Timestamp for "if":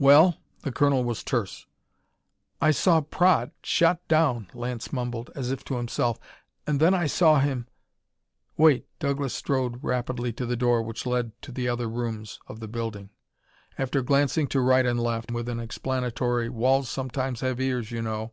5.52-5.62